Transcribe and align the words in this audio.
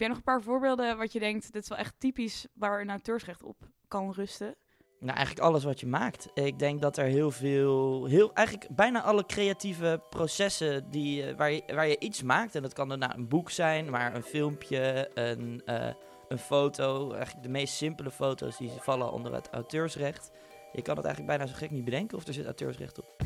jij 0.00 0.08
nog 0.08 0.16
een 0.16 0.22
paar 0.22 0.42
voorbeelden 0.42 0.98
wat 0.98 1.12
je 1.12 1.18
denkt, 1.18 1.52
dit 1.52 1.62
is 1.62 1.68
wel 1.68 1.78
echt 1.78 1.94
typisch 1.98 2.46
waar 2.52 2.80
een 2.80 2.90
auteursrecht 2.90 3.42
op 3.42 3.56
kan 3.88 4.12
rusten? 4.12 4.54
Nou, 5.00 5.16
eigenlijk 5.16 5.46
alles 5.46 5.64
wat 5.64 5.80
je 5.80 5.86
maakt. 5.86 6.28
Ik 6.34 6.58
denk 6.58 6.80
dat 6.80 6.96
er 6.96 7.04
heel 7.04 7.30
veel, 7.30 8.04
heel, 8.04 8.34
eigenlijk 8.34 8.68
bijna 8.76 9.02
alle 9.02 9.26
creatieve 9.26 10.02
processen 10.10 10.90
die, 10.90 11.26
eh, 11.26 11.36
waar, 11.36 11.52
je, 11.52 11.62
waar 11.74 11.88
je 11.88 11.98
iets 11.98 12.22
maakt. 12.22 12.54
En 12.54 12.62
dat 12.62 12.72
kan 12.72 12.88
dan 12.88 12.98
nou 12.98 13.14
een 13.14 13.28
boek 13.28 13.50
zijn, 13.50 13.90
maar 13.90 14.14
een 14.14 14.22
filmpje, 14.22 15.10
een, 15.14 15.62
eh, 15.64 15.92
een 16.28 16.38
foto. 16.38 17.12
Eigenlijk 17.12 17.42
de 17.42 17.50
meest 17.50 17.74
simpele 17.74 18.10
foto's 18.10 18.56
die 18.56 18.70
vallen 18.70 19.12
onder 19.12 19.34
het 19.34 19.48
auteursrecht. 19.50 20.30
Je 20.72 20.82
kan 20.82 20.96
het 20.96 21.04
eigenlijk 21.04 21.36
bijna 21.36 21.52
zo 21.52 21.58
gek 21.58 21.70
niet 21.70 21.84
bedenken 21.84 22.16
of 22.16 22.26
er 22.26 22.34
zit 22.34 22.44
auteursrecht 22.44 22.98
op. 22.98 23.16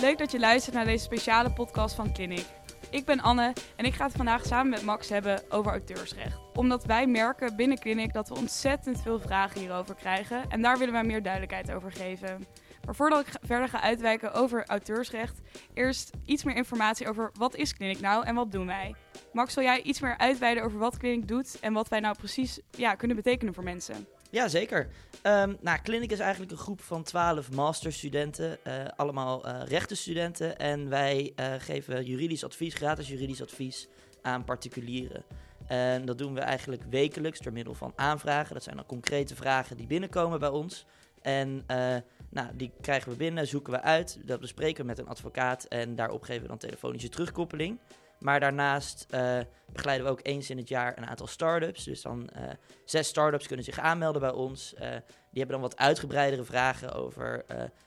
leuk 0.00 0.18
dat 0.18 0.30
je 0.30 0.38
luistert 0.38 0.74
naar 0.74 0.84
deze 0.84 1.04
speciale 1.04 1.52
podcast 1.52 1.94
van 1.94 2.12
Clinic. 2.12 2.46
Ik 2.90 3.04
ben 3.04 3.20
Anne 3.20 3.52
en 3.76 3.84
ik 3.84 3.94
ga 3.94 4.04
het 4.04 4.16
vandaag 4.16 4.46
samen 4.46 4.70
met 4.70 4.82
Max 4.82 5.08
hebben 5.08 5.42
over 5.48 5.70
auteursrecht. 5.70 6.38
Omdat 6.54 6.84
wij 6.84 7.06
merken 7.06 7.56
binnen 7.56 7.78
Clinic 7.78 8.12
dat 8.12 8.28
we 8.28 8.34
ontzettend 8.34 9.02
veel 9.02 9.20
vragen 9.20 9.60
hierover 9.60 9.94
krijgen 9.94 10.44
en 10.48 10.62
daar 10.62 10.78
willen 10.78 10.92
wij 10.92 11.04
meer 11.04 11.22
duidelijkheid 11.22 11.72
over 11.72 11.92
geven. 11.92 12.46
Maar 12.84 12.94
voordat 12.94 13.26
ik 13.26 13.34
verder 13.42 13.68
ga 13.68 13.80
uitwijken 13.80 14.32
over 14.32 14.64
auteursrecht, 14.66 15.40
eerst 15.74 16.10
iets 16.24 16.44
meer 16.44 16.56
informatie 16.56 17.08
over 17.08 17.30
wat 17.32 17.54
is 17.54 17.74
Clinic 17.74 18.00
nou 18.00 18.24
en 18.24 18.34
wat 18.34 18.52
doen 18.52 18.66
wij. 18.66 18.94
Max, 19.32 19.54
wil 19.54 19.64
jij 19.64 19.82
iets 19.82 20.00
meer 20.00 20.18
uitweiden 20.18 20.64
over 20.64 20.78
wat 20.78 20.96
Clinic 20.98 21.28
doet 21.28 21.58
en 21.60 21.72
wat 21.72 21.88
wij 21.88 22.00
nou 22.00 22.16
precies 22.16 22.60
ja, 22.70 22.94
kunnen 22.94 23.16
betekenen 23.16 23.54
voor 23.54 23.64
mensen? 23.64 24.06
Ja, 24.30 24.48
zeker. 24.48 24.88
Um, 25.22 25.56
nou, 25.60 25.78
Clinic 25.82 26.12
is 26.12 26.18
eigenlijk 26.18 26.52
een 26.52 26.58
groep 26.58 26.80
van 26.80 27.02
12 27.02 27.52
masterstudenten, 27.52 28.58
uh, 28.66 28.72
allemaal 28.96 29.46
uh, 29.46 29.62
rechtenstudenten. 29.64 30.58
En 30.58 30.88
wij 30.88 31.32
uh, 31.40 31.54
geven 31.58 32.04
juridisch 32.04 32.44
advies, 32.44 32.74
gratis 32.74 33.08
juridisch 33.08 33.42
advies 33.42 33.88
aan 34.22 34.44
particulieren. 34.44 35.24
En 35.66 36.04
dat 36.04 36.18
doen 36.18 36.34
we 36.34 36.40
eigenlijk 36.40 36.82
wekelijks 36.90 37.40
door 37.40 37.52
middel 37.52 37.74
van 37.74 37.92
aanvragen. 37.96 38.54
Dat 38.54 38.62
zijn 38.62 38.76
dan 38.76 38.86
concrete 38.86 39.34
vragen 39.34 39.76
die 39.76 39.86
binnenkomen 39.86 40.40
bij 40.40 40.48
ons. 40.48 40.86
En 41.22 41.64
nou, 42.30 42.48
die 42.54 42.72
krijgen 42.80 43.10
we 43.10 43.16
binnen, 43.16 43.46
zoeken 43.46 43.72
we 43.72 43.80
uit, 43.80 44.18
dat 44.24 44.40
bespreken 44.40 44.80
we 44.80 44.86
met 44.86 44.98
een 44.98 45.08
advocaat 45.08 45.64
en 45.64 45.94
daarop 45.94 46.22
geven 46.22 46.42
we 46.42 46.48
dan 46.48 46.58
telefonische 46.58 47.08
terugkoppeling. 47.08 47.78
Maar 48.18 48.40
daarnaast 48.40 49.06
uh, 49.10 49.38
begeleiden 49.72 50.06
we 50.06 50.12
ook 50.12 50.20
eens 50.22 50.50
in 50.50 50.56
het 50.56 50.68
jaar 50.68 50.98
een 50.98 51.06
aantal 51.06 51.26
start-ups. 51.26 51.84
Dus 51.84 52.02
dan 52.02 52.30
uh, 52.36 52.42
zes 52.84 53.08
start-ups 53.08 53.46
kunnen 53.46 53.64
zich 53.64 53.78
aanmelden 53.78 54.20
bij 54.20 54.32
ons. 54.32 54.74
Uh, 54.74 54.80
die 54.80 55.44
hebben 55.44 55.60
dan 55.60 55.60
wat 55.60 55.76
uitgebreidere 55.76 56.44
vragen 56.44 56.92
over 56.92 57.44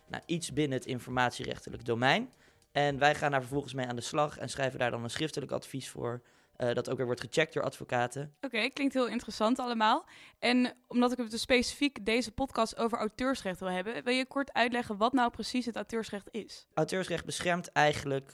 nou, 0.07 0.23
iets 0.25 0.53
binnen 0.53 0.77
het 0.77 0.87
informatierechtelijk 0.87 1.85
domein. 1.85 2.29
En 2.71 2.99
wij 2.99 3.15
gaan 3.15 3.31
daar 3.31 3.41
vervolgens 3.41 3.73
mee 3.73 3.87
aan 3.87 3.95
de 3.95 4.01
slag 4.01 4.37
en 4.37 4.49
schrijven 4.49 4.79
daar 4.79 4.91
dan 4.91 5.03
een 5.03 5.09
schriftelijk 5.09 5.51
advies 5.51 5.89
voor. 5.89 6.21
dat 6.55 6.89
ook 6.89 6.97
weer 6.97 7.05
wordt 7.05 7.21
gecheckt 7.21 7.53
door 7.53 7.63
advocaten. 7.63 8.33
Oké, 8.41 8.55
okay, 8.55 8.69
klinkt 8.69 8.93
heel 8.93 9.07
interessant 9.07 9.59
allemaal. 9.59 10.05
En 10.39 10.73
omdat 10.87 11.11
ik 11.11 11.17
het 11.17 11.31
dus 11.31 11.41
specifiek 11.41 12.05
deze 12.05 12.31
podcast 12.31 12.77
over 12.77 12.97
auteursrecht 12.97 13.59
wil 13.59 13.69
hebben, 13.69 14.03
wil 14.03 14.13
je 14.13 14.25
kort 14.25 14.53
uitleggen 14.53 14.97
wat 14.97 15.13
nou 15.13 15.29
precies 15.31 15.65
het 15.65 15.75
auteursrecht 15.75 16.27
is? 16.31 16.67
Auteursrecht 16.73 17.25
beschermt 17.25 17.71
eigenlijk 17.71 18.33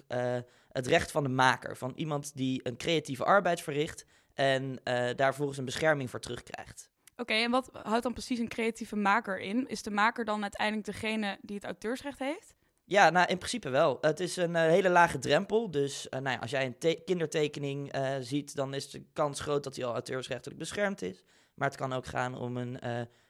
het 0.75 0.87
recht 0.87 1.11
van 1.11 1.23
de 1.23 1.29
maker. 1.29 1.77
Van 1.77 1.93
iemand 1.95 2.35
die 2.35 2.59
een 2.63 2.77
creatieve 2.77 3.23
arbeid 3.23 3.61
verricht 3.61 4.05
en 4.33 4.79
uh, 4.83 5.09
daar 5.15 5.35
volgens 5.35 5.57
een 5.57 5.65
bescherming 5.65 6.09
voor 6.09 6.19
terugkrijgt. 6.19 6.89
Oké, 7.17 7.33
en 7.33 7.51
wat 7.51 7.69
houdt 7.83 8.03
dan 8.03 8.13
precies 8.13 8.39
een 8.39 8.47
creatieve 8.47 8.95
maker 8.95 9.39
in? 9.39 9.67
Is 9.67 9.83
de 9.83 9.91
maker 9.91 10.25
dan 10.25 10.41
uiteindelijk 10.41 10.85
degene 10.85 11.37
die 11.41 11.55
het 11.55 11.65
auteursrecht 11.65 12.19
heeft? 12.19 12.55
Ja, 12.83 13.09
nou 13.09 13.27
in 13.27 13.37
principe 13.37 13.69
wel. 13.69 13.97
Het 14.01 14.19
is 14.19 14.35
een 14.35 14.51
uh, 14.51 14.61
hele 14.61 14.89
lage 14.89 15.19
drempel. 15.19 15.71
Dus 15.71 16.05
uh, 16.05 16.19
nou 16.19 16.35
ja, 16.35 16.41
als 16.41 16.51
jij 16.51 16.65
een 16.65 17.03
kindertekening 17.05 17.95
ziet, 18.19 18.55
dan 18.55 18.73
is 18.73 18.89
de 18.89 19.05
kans 19.13 19.39
groot 19.39 19.63
dat 19.63 19.75
die 19.75 19.85
al 19.85 19.93
auteursrechtelijk 19.93 20.59
beschermd 20.59 21.01
is. 21.01 21.23
Maar 21.53 21.67
het 21.67 21.77
kan 21.77 21.93
ook 21.93 22.05
gaan 22.05 22.37
om 22.37 22.57
een 22.57 22.79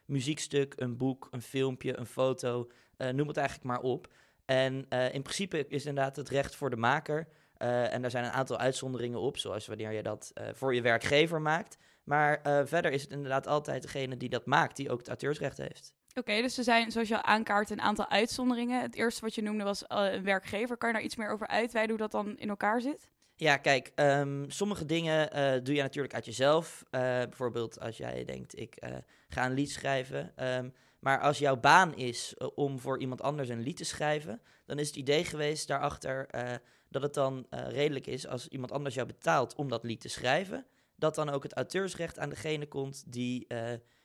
muziekstuk, 0.04 0.74
een 0.76 0.96
boek, 0.96 1.28
een 1.30 1.42
filmpje, 1.42 1.98
een 1.98 2.06
foto, 2.06 2.70
noem 2.96 3.28
het 3.28 3.36
eigenlijk 3.36 3.68
maar 3.68 3.80
op. 3.80 4.12
En 4.46 4.86
uh, 4.90 5.14
in 5.14 5.22
principe 5.22 5.66
is 5.68 5.86
inderdaad 5.86 6.16
het 6.16 6.28
recht 6.28 6.56
voor 6.56 6.70
de 6.70 6.76
maker. 6.76 7.28
Uh, 7.58 7.92
en 7.92 8.02
daar 8.02 8.10
zijn 8.10 8.24
een 8.24 8.30
aantal 8.30 8.58
uitzonderingen 8.58 9.20
op, 9.20 9.36
zoals 9.36 9.66
wanneer 9.66 9.92
je 9.92 10.02
dat 10.02 10.32
uh, 10.34 10.46
voor 10.52 10.74
je 10.74 10.82
werkgever 10.82 11.40
maakt. 11.40 11.76
Maar 12.04 12.40
verder 12.66 12.92
is 12.92 13.02
het 13.02 13.10
inderdaad 13.10 13.46
altijd 13.46 13.82
degene 13.82 14.16
die 14.16 14.28
dat 14.28 14.46
maakt, 14.46 14.76
die 14.76 14.90
ook 14.90 14.98
het 14.98 15.08
auteursrecht 15.08 15.58
heeft. 15.58 15.94
Oké, 16.08 16.18
okay, 16.18 16.42
dus 16.42 16.58
er 16.58 16.64
zijn, 16.64 16.90
zoals 16.90 17.08
je 17.08 17.16
al 17.16 17.22
aankaart, 17.22 17.70
een 17.70 17.80
aantal 17.80 18.08
uitzonderingen. 18.08 18.82
Het 18.82 18.94
eerste 18.94 19.20
wat 19.20 19.34
je 19.34 19.42
noemde 19.42 19.64
was 19.64 19.84
een 19.86 20.22
werkgever. 20.22 20.76
Kan 20.76 20.88
je 20.88 20.94
daar 20.94 21.04
iets 21.04 21.16
meer 21.16 21.30
over 21.30 21.46
uitweiden 21.46 21.96
hoe 21.96 22.08
dat 22.08 22.24
dan 22.24 22.38
in 22.38 22.48
elkaar 22.48 22.80
zit? 22.80 23.08
Ja, 23.34 23.56
kijk, 23.56 23.92
um, 23.94 24.50
sommige 24.50 24.84
dingen 24.84 25.28
doe 25.64 25.74
je 25.74 25.82
natuurlijk 25.82 26.14
uit 26.14 26.24
jezelf. 26.24 26.84
bijvoorbeeld 26.90 27.80
als 27.80 27.96
jij 27.96 28.24
denkt, 28.24 28.58
ik 28.58 28.82
ga 29.28 29.46
een 29.46 29.54
lied 29.54 29.70
schrijven. 29.70 30.32
Um, 30.58 30.74
maar 31.06 31.20
als 31.20 31.38
jouw 31.38 31.56
baan 31.56 31.94
is 31.94 32.34
uh, 32.38 32.48
om 32.54 32.78
voor 32.78 33.00
iemand 33.00 33.22
anders 33.22 33.48
een 33.48 33.60
lied 33.60 33.76
te 33.76 33.84
schrijven, 33.84 34.40
dan 34.64 34.78
is 34.78 34.86
het 34.86 34.96
idee 34.96 35.24
geweest 35.24 35.68
daarachter 35.68 36.28
uh, 36.34 36.54
dat 36.88 37.02
het 37.02 37.14
dan 37.14 37.46
uh, 37.50 37.68
redelijk 37.68 38.06
is 38.06 38.26
als 38.26 38.48
iemand 38.48 38.72
anders 38.72 38.94
jou 38.94 39.06
betaalt 39.06 39.54
om 39.54 39.68
dat 39.68 39.84
lied 39.84 40.00
te 40.00 40.08
schrijven, 40.08 40.66
dat 40.94 41.14
dan 41.14 41.28
ook 41.28 41.42
het 41.42 41.52
auteursrecht 41.52 42.18
aan 42.18 42.28
degene 42.28 42.66
komt 42.66 43.12
die, 43.12 43.46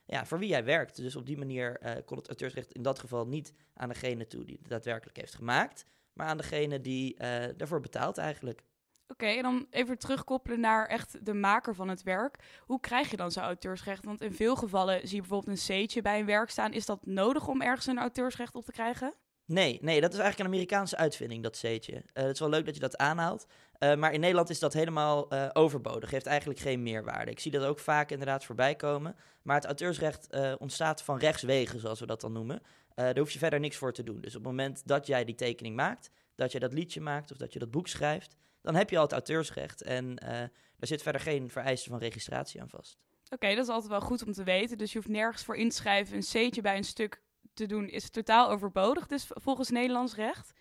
ja, 0.05 0.25
voor 0.25 0.39
wie 0.39 0.49
jij 0.49 0.63
werkt. 0.63 0.95
Dus 0.95 1.15
op 1.15 1.25
die 1.25 1.37
manier 1.37 1.79
kon 2.05 2.17
het 2.17 2.27
auteursrecht 2.27 2.71
in 2.71 2.81
dat 2.81 2.99
geval 2.99 3.27
niet 3.27 3.53
aan 3.73 3.89
degene 3.89 4.27
toe 4.27 4.45
die 4.45 4.57
het 4.61 4.69
daadwerkelijk 4.69 5.17
heeft 5.17 5.35
gemaakt, 5.35 5.85
maar 6.13 6.27
aan 6.27 6.37
degene 6.37 6.81
die 6.81 7.15
daarvoor 7.55 7.79
betaalt 7.79 8.17
eigenlijk. 8.17 8.63
Oké, 9.11 9.25
en 9.25 9.43
dan 9.43 9.67
even 9.69 9.97
terugkoppelen 9.97 10.59
naar 10.59 10.87
echt 10.87 11.25
de 11.25 11.33
maker 11.33 11.75
van 11.75 11.89
het 11.89 12.03
werk. 12.03 12.37
Hoe 12.59 12.79
krijg 12.79 13.11
je 13.11 13.17
dan 13.17 13.31
zo'n 13.31 13.43
auteursrecht? 13.43 14.05
Want 14.05 14.21
in 14.21 14.33
veel 14.33 14.55
gevallen 14.55 14.99
zie 14.99 15.15
je 15.15 15.21
bijvoorbeeld 15.21 15.67
een 15.69 15.85
C'tje 15.85 16.01
bij 16.01 16.19
een 16.19 16.25
werk 16.25 16.49
staan. 16.49 16.73
Is 16.73 16.85
dat 16.85 17.05
nodig 17.05 17.47
om 17.47 17.61
ergens 17.61 17.85
een 17.87 17.99
auteursrecht 17.99 18.55
op 18.55 18.65
te 18.65 18.71
krijgen? 18.71 19.13
Nee, 19.45 19.79
nee, 19.81 20.01
dat 20.01 20.13
is 20.13 20.19
eigenlijk 20.19 20.39
een 20.39 20.55
Amerikaanse 20.55 20.97
uitvinding, 20.97 21.43
dat 21.43 21.57
C'tje. 21.57 21.93
Uh, 21.93 22.01
het 22.13 22.33
is 22.33 22.39
wel 22.39 22.49
leuk 22.49 22.65
dat 22.65 22.73
je 22.73 22.79
dat 22.79 22.97
aanhaalt. 22.97 23.45
Uh, 23.79 23.95
maar 23.95 24.13
in 24.13 24.19
Nederland 24.19 24.49
is 24.49 24.59
dat 24.59 24.73
helemaal 24.73 25.33
uh, 25.33 25.49
overbodig. 25.53 26.11
Heeft 26.11 26.25
eigenlijk 26.25 26.59
geen 26.59 26.83
meerwaarde. 26.83 27.31
Ik 27.31 27.39
zie 27.39 27.51
dat 27.51 27.63
ook 27.63 27.79
vaak 27.79 28.11
inderdaad 28.11 28.45
voorbij 28.45 28.75
komen. 28.75 29.15
Maar 29.41 29.55
het 29.55 29.65
auteursrecht 29.65 30.27
ontstaat 30.57 31.03
van 31.03 31.17
rechtswegen, 31.17 31.79
zoals 31.79 31.99
we 31.99 32.05
dat 32.05 32.21
dan 32.21 32.31
noemen. 32.31 32.61
daar 32.95 33.17
hoef 33.17 33.31
je 33.31 33.39
verder 33.39 33.59
niks 33.59 33.77
voor 33.77 33.93
te 33.93 34.03
doen. 34.03 34.21
Dus 34.21 34.35
op 34.35 34.43
het 34.43 34.51
moment 34.51 34.81
dat 34.85 35.07
jij 35.07 35.25
die 35.25 35.35
tekening 35.35 35.75
maakt, 35.75 36.09
dat 36.35 36.51
je 36.51 36.59
dat 36.59 36.73
liedje 36.73 37.01
maakt 37.01 37.31
of 37.31 37.37
dat 37.37 37.53
je 37.53 37.59
dat 37.59 37.71
boek 37.71 37.87
schrijft, 37.87 38.35
dan 38.61 38.75
heb 38.75 38.89
je 38.89 38.97
al 38.97 39.03
het 39.03 39.11
auteursrecht. 39.11 39.81
En 39.81 40.05
uh, 40.23 40.29
daar 40.29 40.49
zit 40.79 41.01
verder 41.01 41.21
geen 41.21 41.49
vereiste 41.49 41.89
van 41.89 41.99
registratie 41.99 42.61
aan 42.61 42.69
vast. 42.69 42.97
Oké, 43.29 43.49
dat 43.55 43.63
is 43.63 43.69
altijd 43.69 43.91
wel 43.91 44.01
goed 44.01 44.25
om 44.25 44.31
te 44.31 44.43
weten. 44.43 44.77
Dus 44.77 44.91
je 44.91 44.97
hoeft 44.97 45.09
nergens 45.09 45.43
voor 45.43 45.55
inschrijven. 45.55 46.15
Een 46.15 46.21
C'tje 46.21 46.61
bij 46.61 46.77
een 46.77 46.83
stuk 46.83 47.21
te 47.53 47.65
doen 47.65 47.89
is 47.89 48.09
totaal 48.09 48.49
overbodig, 48.49 49.07
dus 49.07 49.27
volgens 49.27 49.69
Nederlands 49.69 50.15
recht. 50.15 50.53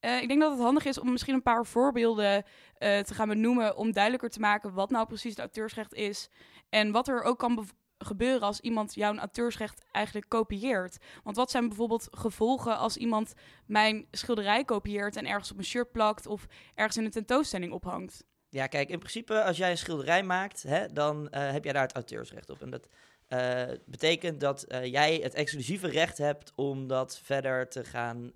Uh, 0.00 0.22
ik 0.22 0.28
denk 0.28 0.40
dat 0.40 0.50
het 0.50 0.60
handig 0.60 0.84
is 0.84 0.98
om 0.98 1.10
misschien 1.10 1.34
een 1.34 1.42
paar 1.42 1.66
voorbeelden 1.66 2.34
uh, 2.34 2.98
te 2.98 3.14
gaan 3.14 3.28
benoemen 3.28 3.76
om 3.76 3.92
duidelijker 3.92 4.30
te 4.30 4.40
maken 4.40 4.72
wat 4.72 4.90
nou 4.90 5.06
precies 5.06 5.30
het 5.30 5.38
auteursrecht 5.38 5.94
is 5.94 6.28
en 6.68 6.92
wat 6.92 7.08
er 7.08 7.22
ook 7.22 7.38
kan 7.38 7.68
gebeuren 8.04 8.46
als 8.46 8.60
iemand 8.60 8.94
jouw 8.94 9.16
auteursrecht 9.16 9.84
eigenlijk 9.92 10.28
kopieert? 10.28 10.98
Want 11.22 11.36
wat 11.36 11.50
zijn 11.50 11.68
bijvoorbeeld 11.68 12.08
gevolgen 12.10 12.78
als 12.78 12.96
iemand 12.96 13.32
mijn 13.66 14.06
schilderij 14.10 14.64
kopieert 14.64 15.16
en 15.16 15.26
ergens 15.26 15.50
op 15.50 15.58
een 15.58 15.64
shirt 15.64 15.92
plakt 15.92 16.26
of 16.26 16.46
ergens 16.74 16.96
in 16.96 17.04
een 17.04 17.10
tentoonstelling 17.10 17.72
ophangt? 17.72 18.24
Ja, 18.48 18.66
kijk, 18.66 18.88
in 18.88 18.98
principe 18.98 19.42
als 19.42 19.56
jij 19.56 19.70
een 19.70 19.78
schilderij 19.78 20.22
maakt, 20.22 20.62
hè, 20.62 20.86
dan 20.86 21.28
uh, 21.30 21.50
heb 21.50 21.64
jij 21.64 21.72
daar 21.72 21.82
het 21.82 21.94
auteursrecht 21.94 22.50
op. 22.50 22.62
En 22.62 22.70
dat 22.70 22.88
uh, 23.28 23.62
betekent 23.86 24.40
dat 24.40 24.64
uh, 24.68 24.84
jij 24.84 25.16
het 25.22 25.34
exclusieve 25.34 25.88
recht 25.88 26.18
hebt 26.18 26.52
om 26.54 26.86
dat 26.86 27.18
verder 27.22 27.68
te 27.68 27.84
gaan 27.84 28.32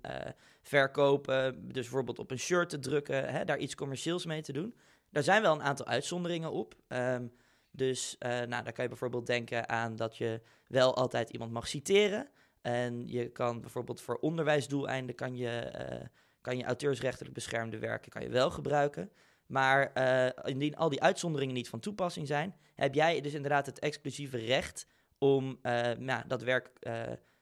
verkopen. 0.61 1.67
Dus 1.67 1.73
bijvoorbeeld 1.73 2.19
op 2.19 2.31
een 2.31 2.39
shirt 2.39 2.69
te 2.69 2.79
drukken, 2.79 3.29
hè, 3.29 3.45
daar 3.45 3.57
iets 3.57 3.75
commercieels 3.75 4.25
mee 4.25 4.41
te 4.41 4.53
doen. 4.53 4.75
Daar 5.11 5.23
zijn 5.23 5.41
wel 5.41 5.53
een 5.53 5.63
aantal 5.63 5.85
uitzonderingen 5.85 6.51
op. 6.51 6.75
Um, 6.87 7.31
dus 7.71 8.15
uh, 8.19 8.29
nou, 8.29 8.63
daar 8.63 8.73
kan 8.73 8.83
je 8.83 8.89
bijvoorbeeld 8.89 9.25
denken 9.25 9.69
aan 9.69 9.95
dat 9.95 10.17
je 10.17 10.41
wel 10.67 10.95
altijd 10.95 11.29
iemand 11.29 11.51
mag 11.51 11.67
citeren. 11.67 12.29
En 12.61 13.07
je 13.07 13.29
kan 13.29 13.61
bijvoorbeeld 13.61 14.01
voor 14.01 14.15
onderwijsdoeleinden 14.15 15.15
kan 15.15 15.35
je, 15.35 15.71
uh, 15.91 16.05
kan 16.41 16.57
je 16.57 16.63
auteursrechtelijk 16.63 17.33
beschermde 17.33 17.77
werken 17.77 18.11
kan 18.11 18.21
je 18.21 18.29
wel 18.29 18.51
gebruiken. 18.51 19.11
Maar 19.45 19.91
uh, 19.93 20.51
indien 20.51 20.75
al 20.75 20.89
die 20.89 21.01
uitzonderingen 21.01 21.55
niet 21.55 21.69
van 21.69 21.79
toepassing 21.79 22.27
zijn, 22.27 22.55
heb 22.75 22.93
jij 22.93 23.21
dus 23.21 23.33
inderdaad 23.33 23.65
het 23.65 23.79
exclusieve 23.79 24.37
recht 24.37 24.87
om 25.17 25.59
nou, 25.97 26.23
dat 26.27 26.41
werk 26.41 26.69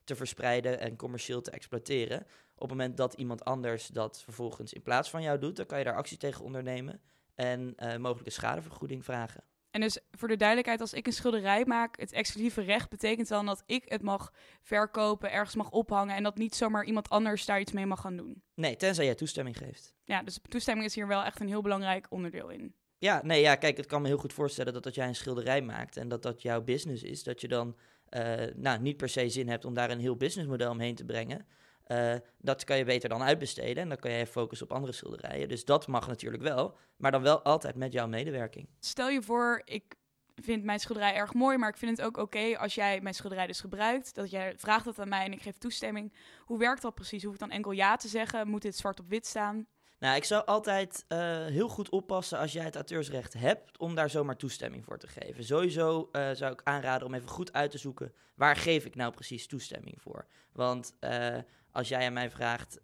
te 0.03 0.15
verspreiden 0.15 0.79
en 0.79 0.95
commercieel 0.95 1.41
te 1.41 1.51
exploiteren. 1.51 2.19
Op 2.53 2.69
het 2.69 2.69
moment 2.69 2.97
dat 2.97 3.13
iemand 3.13 3.45
anders 3.45 3.87
dat 3.87 4.21
vervolgens 4.21 4.73
in 4.73 4.81
plaats 4.81 5.09
van 5.09 5.21
jou 5.21 5.39
doet, 5.39 5.55
dan 5.55 5.65
kan 5.65 5.77
je 5.77 5.83
daar 5.83 5.95
actie 5.95 6.17
tegen 6.17 6.43
ondernemen 6.43 7.01
en 7.35 7.75
mogelijke 7.97 8.29
schadevergoeding 8.29 9.03
vragen. 9.03 9.43
En 9.77 9.83
dus 9.83 9.99
voor 10.11 10.27
de 10.27 10.35
duidelijkheid, 10.35 10.81
als 10.81 10.93
ik 10.93 11.07
een 11.07 11.13
schilderij 11.13 11.65
maak, 11.65 11.99
het 11.99 12.11
exclusieve 12.11 12.61
recht 12.61 12.89
betekent 12.89 13.27
dan 13.27 13.45
dat 13.45 13.63
ik 13.65 13.83
het 13.87 14.01
mag 14.01 14.33
verkopen, 14.61 15.31
ergens 15.31 15.55
mag 15.55 15.69
ophangen 15.69 16.15
en 16.15 16.23
dat 16.23 16.37
niet 16.37 16.55
zomaar 16.55 16.85
iemand 16.85 17.09
anders 17.09 17.45
daar 17.45 17.59
iets 17.59 17.71
mee 17.71 17.85
mag 17.85 18.01
gaan 18.01 18.17
doen. 18.17 18.41
Nee, 18.53 18.75
tenzij 18.75 19.05
jij 19.05 19.15
toestemming 19.15 19.57
geeft. 19.57 19.93
Ja, 20.03 20.23
dus 20.23 20.39
toestemming 20.49 20.87
is 20.87 20.95
hier 20.95 21.07
wel 21.07 21.23
echt 21.23 21.39
een 21.39 21.47
heel 21.47 21.61
belangrijk 21.61 22.07
onderdeel 22.09 22.49
in. 22.49 22.73
Ja, 22.97 23.21
nee, 23.23 23.41
ja, 23.41 23.55
kijk, 23.55 23.77
ik 23.77 23.87
kan 23.87 24.01
me 24.01 24.07
heel 24.07 24.17
goed 24.17 24.33
voorstellen 24.33 24.73
dat 24.73 24.85
als 24.85 24.95
jij 24.95 25.07
een 25.07 25.15
schilderij 25.15 25.61
maakt 25.61 25.97
en 25.97 26.07
dat 26.07 26.21
dat 26.21 26.41
jouw 26.41 26.61
business 26.61 27.03
is, 27.03 27.23
dat 27.23 27.41
je 27.41 27.47
dan 27.47 27.75
uh, 28.09 28.43
nou, 28.55 28.79
niet 28.79 28.97
per 28.97 29.09
se 29.09 29.29
zin 29.29 29.49
hebt 29.49 29.65
om 29.65 29.73
daar 29.73 29.91
een 29.91 29.99
heel 29.99 30.17
businessmodel 30.17 30.71
omheen 30.71 30.95
te 30.95 31.05
brengen. 31.05 31.47
Uh, 31.87 32.13
dat 32.37 32.63
kan 32.63 32.77
je 32.77 32.85
beter 32.85 33.09
dan 33.09 33.23
uitbesteden 33.23 33.83
en 33.83 33.89
dan 33.89 33.97
kan 33.97 34.11
je 34.11 34.27
focussen 34.27 34.69
op 34.69 34.75
andere 34.75 34.93
schilderijen. 34.93 35.49
Dus 35.49 35.65
dat 35.65 35.87
mag 35.87 36.07
natuurlijk 36.07 36.43
wel, 36.43 36.77
maar 36.97 37.11
dan 37.11 37.21
wel 37.21 37.41
altijd 37.41 37.75
met 37.75 37.93
jouw 37.93 38.07
medewerking. 38.07 38.67
Stel 38.79 39.09
je 39.09 39.21
voor, 39.21 39.61
ik 39.65 39.95
vind 40.35 40.63
mijn 40.63 40.79
schilderij 40.79 41.15
erg 41.15 41.33
mooi, 41.33 41.57
maar 41.57 41.69
ik 41.69 41.77
vind 41.77 41.97
het 41.97 42.05
ook 42.05 42.17
oké 42.17 42.57
als 42.57 42.75
jij 42.75 43.01
mijn 43.01 43.15
schilderij 43.15 43.47
dus 43.47 43.59
gebruikt. 43.59 44.15
Dat 44.15 44.29
jij 44.29 44.53
vraagt 44.57 44.85
dat 44.85 44.99
aan 44.99 45.09
mij 45.09 45.25
en 45.25 45.31
ik 45.31 45.41
geef 45.41 45.57
toestemming. 45.57 46.13
Hoe 46.39 46.59
werkt 46.59 46.81
dat 46.81 46.95
precies? 46.95 47.23
Hoef 47.23 47.33
ik 47.33 47.39
dan 47.39 47.51
enkel 47.51 47.71
ja 47.71 47.95
te 47.95 48.07
zeggen? 48.07 48.47
Moet 48.47 48.61
dit 48.61 48.77
zwart 48.77 48.99
op 48.99 49.09
wit 49.09 49.25
staan? 49.25 49.67
Nou, 49.99 50.15
ik 50.15 50.23
zou 50.23 50.45
altijd 50.45 51.05
uh, 51.09 51.17
heel 51.45 51.67
goed 51.67 51.89
oppassen 51.89 52.39
als 52.39 52.51
jij 52.51 52.63
het 52.63 52.75
auteursrecht 52.75 53.33
hebt 53.33 53.77
om 53.77 53.95
daar 53.95 54.09
zomaar 54.09 54.37
toestemming 54.37 54.85
voor 54.85 54.97
te 54.97 55.07
geven. 55.07 55.43
Sowieso 55.43 56.09
uh, 56.11 56.29
zou 56.33 56.51
ik 56.51 56.61
aanraden 56.63 57.07
om 57.07 57.13
even 57.13 57.29
goed 57.29 57.53
uit 57.53 57.71
te 57.71 57.77
zoeken 57.77 58.13
waar 58.35 58.55
geef 58.55 58.85
ik 58.85 58.95
nou 58.95 59.11
precies 59.11 59.47
toestemming 59.47 60.01
voor. 60.01 60.27
Want 60.51 60.93
uh, 60.99 61.35
als 61.71 61.87
jij 61.87 62.05
aan 62.05 62.13
mij 62.13 62.29
vraagt, 62.29 62.79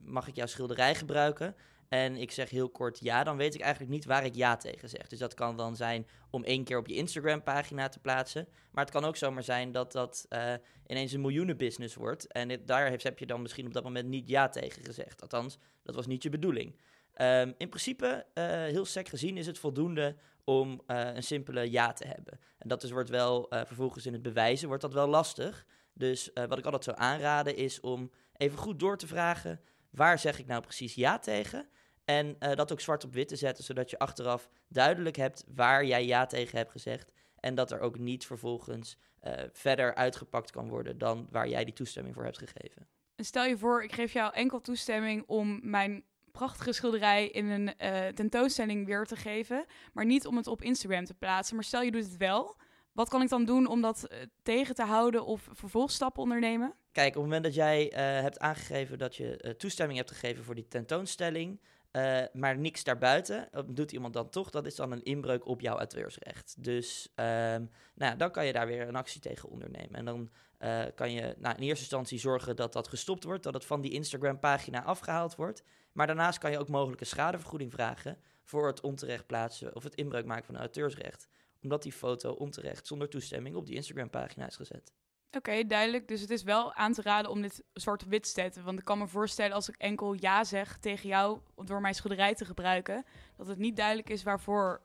mag 0.00 0.28
ik 0.28 0.36
jouw 0.36 0.46
schilderij 0.46 0.94
gebruiken? 0.94 1.56
En 1.92 2.16
ik 2.16 2.30
zeg 2.30 2.50
heel 2.50 2.68
kort 2.68 2.98
ja, 3.00 3.24
dan 3.24 3.36
weet 3.36 3.54
ik 3.54 3.60
eigenlijk 3.60 3.92
niet 3.92 4.04
waar 4.04 4.24
ik 4.24 4.34
ja 4.34 4.56
tegen 4.56 4.88
zeg. 4.88 5.08
Dus 5.08 5.18
dat 5.18 5.34
kan 5.34 5.56
dan 5.56 5.76
zijn 5.76 6.06
om 6.30 6.44
één 6.44 6.64
keer 6.64 6.78
op 6.78 6.86
je 6.86 6.94
Instagram-pagina 6.94 7.88
te 7.88 7.98
plaatsen. 7.98 8.48
Maar 8.70 8.84
het 8.84 8.92
kan 8.92 9.04
ook 9.04 9.16
zomaar 9.16 9.42
zijn 9.42 9.72
dat 9.72 9.92
dat 9.92 10.26
uh, 10.28 10.52
ineens 10.86 11.12
een 11.12 11.20
miljoenenbusiness 11.20 11.94
wordt. 11.94 12.32
En 12.32 12.64
daar 12.64 12.90
heb 12.90 13.18
je 13.18 13.26
dan 13.26 13.42
misschien 13.42 13.66
op 13.66 13.72
dat 13.72 13.82
moment 13.82 14.08
niet 14.08 14.28
ja 14.28 14.48
tegen 14.48 14.84
gezegd. 14.84 15.22
Althans, 15.22 15.58
dat 15.82 15.94
was 15.94 16.06
niet 16.06 16.22
je 16.22 16.28
bedoeling. 16.28 16.80
Um, 17.16 17.54
in 17.58 17.68
principe, 17.68 18.26
uh, 18.34 18.44
heel 18.44 18.84
sec 18.84 19.08
gezien, 19.08 19.36
is 19.36 19.46
het 19.46 19.58
voldoende 19.58 20.16
om 20.44 20.80
uh, 20.86 21.14
een 21.14 21.22
simpele 21.22 21.70
ja 21.70 21.92
te 21.92 22.06
hebben. 22.06 22.40
En 22.58 22.68
dat 22.68 22.82
is, 22.82 22.90
wordt 22.90 23.10
wel 23.10 23.46
vervolgens 23.50 24.06
in 24.06 24.12
het 24.12 24.22
bewijzen 24.22 24.68
wordt 24.68 24.82
dat 24.82 24.92
wel 24.92 25.08
lastig. 25.08 25.66
Dus 25.92 26.30
wat 26.48 26.58
ik 26.58 26.64
altijd 26.64 26.84
zou 26.84 26.96
aanraden 26.98 27.56
is 27.56 27.80
om 27.80 28.10
even 28.36 28.58
goed 28.58 28.78
door 28.78 28.96
te 28.96 29.06
vragen... 29.06 29.60
waar 29.90 30.18
zeg 30.18 30.38
ik 30.38 30.46
nou 30.46 30.62
precies 30.62 30.94
ja 30.94 31.18
tegen... 31.18 31.68
En 32.12 32.36
uh, 32.40 32.54
dat 32.54 32.72
ook 32.72 32.80
zwart 32.80 33.04
op 33.04 33.12
wit 33.12 33.28
te 33.28 33.36
zetten, 33.36 33.64
zodat 33.64 33.90
je 33.90 33.98
achteraf 33.98 34.48
duidelijk 34.68 35.16
hebt 35.16 35.44
waar 35.54 35.84
jij 35.84 36.06
ja 36.06 36.26
tegen 36.26 36.58
hebt 36.58 36.70
gezegd. 36.70 37.12
En 37.40 37.54
dat 37.54 37.70
er 37.70 37.80
ook 37.80 37.98
niet 37.98 38.26
vervolgens 38.26 38.96
uh, 39.22 39.32
verder 39.52 39.94
uitgepakt 39.94 40.50
kan 40.50 40.68
worden 40.68 40.98
dan 40.98 41.28
waar 41.30 41.48
jij 41.48 41.64
die 41.64 41.74
toestemming 41.74 42.14
voor 42.14 42.24
hebt 42.24 42.38
gegeven. 42.38 42.86
En 43.14 43.24
stel 43.24 43.44
je 43.44 43.58
voor, 43.58 43.82
ik 43.82 43.92
geef 43.92 44.12
jou 44.12 44.32
enkel 44.34 44.60
toestemming 44.60 45.24
om 45.26 45.60
mijn 45.62 46.04
prachtige 46.32 46.72
schilderij 46.72 47.28
in 47.28 47.46
een 47.46 47.74
uh, 47.78 48.06
tentoonstelling 48.06 48.86
weer 48.86 49.04
te 49.04 49.16
geven, 49.16 49.64
maar 49.92 50.06
niet 50.06 50.26
om 50.26 50.36
het 50.36 50.46
op 50.46 50.62
Instagram 50.62 51.04
te 51.04 51.14
plaatsen. 51.14 51.54
Maar 51.54 51.64
stel 51.64 51.82
je 51.82 51.90
doet 51.90 52.04
het 52.04 52.16
wel, 52.16 52.56
wat 52.92 53.08
kan 53.08 53.22
ik 53.22 53.28
dan 53.28 53.44
doen 53.44 53.66
om 53.66 53.80
dat 53.80 54.08
tegen 54.42 54.74
te 54.74 54.84
houden 54.84 55.24
of 55.24 55.48
vervolgstappen 55.52 56.22
ondernemen? 56.22 56.74
Kijk, 56.92 57.08
op 57.08 57.14
het 57.14 57.22
moment 57.22 57.44
dat 57.44 57.54
jij 57.54 57.84
uh, 57.84 57.98
hebt 57.98 58.38
aangegeven 58.38 58.98
dat 58.98 59.16
je 59.16 59.54
toestemming 59.58 59.98
hebt 59.98 60.10
gegeven 60.10 60.44
voor 60.44 60.54
die 60.54 60.68
tentoonstelling, 60.68 61.60
uh, 61.92 62.22
maar 62.32 62.58
niks 62.58 62.84
daarbuiten, 62.84 63.48
doet 63.66 63.92
iemand 63.92 64.14
dan 64.14 64.30
toch, 64.30 64.50
dat 64.50 64.66
is 64.66 64.74
dan 64.74 64.92
een 64.92 65.02
inbreuk 65.02 65.46
op 65.46 65.60
jouw 65.60 65.76
auteursrecht. 65.76 66.54
Dus 66.58 67.12
um, 67.16 67.70
nou, 67.94 68.16
dan 68.16 68.30
kan 68.30 68.46
je 68.46 68.52
daar 68.52 68.66
weer 68.66 68.88
een 68.88 68.96
actie 68.96 69.20
tegen 69.20 69.48
ondernemen. 69.48 69.94
En 69.94 70.04
dan 70.04 70.30
uh, 70.60 70.84
kan 70.94 71.12
je 71.12 71.34
nou, 71.38 71.56
in 71.56 71.62
eerste 71.62 71.80
instantie 71.80 72.18
zorgen 72.18 72.56
dat 72.56 72.72
dat 72.72 72.88
gestopt 72.88 73.24
wordt, 73.24 73.42
dat 73.42 73.54
het 73.54 73.64
van 73.64 73.80
die 73.80 73.90
Instagram-pagina 73.90 74.82
afgehaald 74.82 75.34
wordt. 75.34 75.62
Maar 75.92 76.06
daarnaast 76.06 76.38
kan 76.38 76.50
je 76.50 76.58
ook 76.58 76.68
mogelijke 76.68 77.04
schadevergoeding 77.04 77.72
vragen 77.72 78.18
voor 78.42 78.66
het 78.66 78.80
onterecht 78.80 79.26
plaatsen 79.26 79.76
of 79.76 79.82
het 79.82 79.94
inbreuk 79.94 80.24
maken 80.24 80.46
van 80.46 80.56
auteursrecht. 80.56 81.28
Omdat 81.62 81.82
die 81.82 81.92
foto 81.92 82.32
onterecht 82.32 82.86
zonder 82.86 83.08
toestemming 83.08 83.56
op 83.56 83.66
die 83.66 83.74
Instagram-pagina 83.74 84.46
is 84.46 84.56
gezet. 84.56 84.92
Oké, 85.36 85.66
duidelijk. 85.66 86.08
Dus 86.08 86.20
het 86.20 86.30
is 86.30 86.42
wel 86.42 86.74
aan 86.74 86.92
te 86.92 87.02
raden 87.02 87.30
om 87.30 87.42
dit 87.42 87.62
zwart-wit 87.72 88.22
te 88.22 88.28
zetten. 88.28 88.64
Want 88.64 88.78
ik 88.78 88.84
kan 88.84 88.98
me 88.98 89.06
voorstellen 89.06 89.54
als 89.54 89.68
ik 89.68 89.74
enkel 89.76 90.12
ja 90.12 90.44
zeg 90.44 90.76
tegen 90.80 91.08
jou 91.08 91.40
door 91.64 91.80
mijn 91.80 91.94
schilderij 91.94 92.34
te 92.34 92.44
gebruiken, 92.44 93.04
dat 93.36 93.46
het 93.46 93.58
niet 93.58 93.76
duidelijk 93.76 94.10
is 94.10 94.22
waarvoor 94.22 94.80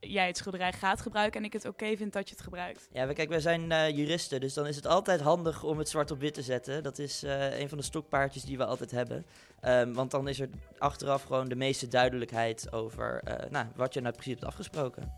jij 0.00 0.26
het 0.26 0.36
schilderij 0.36 0.72
gaat 0.72 1.00
gebruiken 1.00 1.40
en 1.40 1.46
ik 1.46 1.52
het 1.52 1.64
oké 1.64 1.96
vind 1.96 2.12
dat 2.12 2.28
je 2.28 2.34
het 2.34 2.44
gebruikt. 2.44 2.88
Ja, 2.92 3.12
kijk, 3.12 3.28
wij 3.28 3.40
zijn 3.40 3.70
uh, 3.70 3.90
juristen, 3.90 4.40
dus 4.40 4.54
dan 4.54 4.66
is 4.66 4.76
het 4.76 4.86
altijd 4.86 5.20
handig 5.20 5.62
om 5.62 5.78
het 5.78 5.88
zwart 5.88 6.10
op 6.10 6.20
wit 6.20 6.34
te 6.34 6.42
zetten. 6.42 6.82
Dat 6.82 6.98
is 6.98 7.24
uh, 7.24 7.60
een 7.60 7.68
van 7.68 7.78
de 7.78 7.84
stokpaardjes 7.84 8.44
die 8.44 8.56
we 8.56 8.64
altijd 8.64 8.90
hebben. 8.90 9.26
Um, 9.64 9.94
want 9.94 10.10
dan 10.10 10.28
is 10.28 10.40
er 10.40 10.48
achteraf 10.78 11.22
gewoon 11.22 11.48
de 11.48 11.56
meeste 11.56 11.88
duidelijkheid 11.88 12.72
over 12.72 13.22
uh, 13.28 13.50
nou, 13.50 13.66
wat 13.74 13.94
je 13.94 14.00
nou 14.00 14.14
precies 14.14 14.32
hebt 14.32 14.44
afgesproken. 14.44 15.12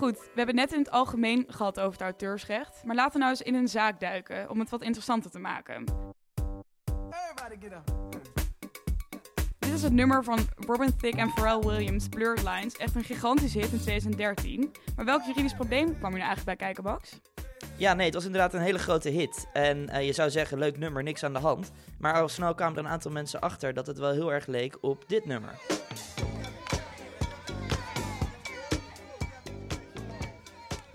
Goed, 0.00 0.18
we 0.18 0.30
hebben 0.34 0.54
net 0.54 0.72
in 0.72 0.78
het 0.78 0.90
algemeen 0.90 1.44
gehad 1.48 1.80
over 1.80 1.92
het 1.92 2.00
auteursrecht. 2.00 2.84
Maar 2.84 2.94
laten 2.94 3.12
we 3.12 3.18
nou 3.18 3.30
eens 3.30 3.42
in 3.42 3.54
een 3.54 3.68
zaak 3.68 4.00
duiken 4.00 4.50
om 4.50 4.58
het 4.58 4.70
wat 4.70 4.82
interessanter 4.82 5.30
te 5.30 5.38
maken. 5.38 5.84
Dit 9.58 9.72
is 9.72 9.82
het 9.82 9.92
nummer 9.92 10.24
van 10.24 10.38
Robin 10.66 10.96
Thicke 10.96 11.18
en 11.18 11.30
Pharrell 11.30 11.58
Williams, 11.58 12.08
Blurred 12.08 12.42
Lines. 12.42 12.76
Echt 12.76 12.94
een 12.94 13.04
gigantische 13.04 13.58
hit 13.58 13.72
in 13.72 13.80
2013. 13.80 14.72
Maar 14.96 15.04
welk 15.04 15.22
juridisch 15.22 15.54
probleem 15.54 15.86
kwam 15.86 16.10
je 16.12 16.18
nou 16.18 16.28
eigenlijk 16.28 16.44
bij 16.44 16.56
kijken, 16.56 16.82
Bax? 16.82 17.20
Ja, 17.76 17.94
nee, 17.94 18.06
het 18.06 18.14
was 18.14 18.24
inderdaad 18.24 18.54
een 18.54 18.60
hele 18.60 18.78
grote 18.78 19.08
hit. 19.08 19.46
En 19.52 19.78
uh, 19.78 20.06
je 20.06 20.12
zou 20.12 20.30
zeggen, 20.30 20.58
leuk 20.58 20.78
nummer, 20.78 21.02
niks 21.02 21.24
aan 21.24 21.32
de 21.32 21.38
hand. 21.38 21.70
Maar 21.98 22.14
al 22.14 22.28
snel 22.28 22.54
kwamen 22.54 22.76
er 22.76 22.84
een 22.84 22.90
aantal 22.90 23.10
mensen 23.10 23.40
achter 23.40 23.74
dat 23.74 23.86
het 23.86 23.98
wel 23.98 24.12
heel 24.12 24.32
erg 24.32 24.46
leek 24.46 24.78
op 24.80 25.04
dit 25.08 25.24
nummer. 25.24 25.52